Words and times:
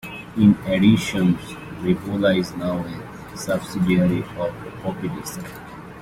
In 0.35 0.57
addition, 0.65 1.35
RevOla 1.83 2.35
is 2.35 2.55
now 2.55 2.83
a 2.83 3.37
subsidiary 3.37 4.23
of 4.23 4.51
PoppyDisc. 4.81 5.43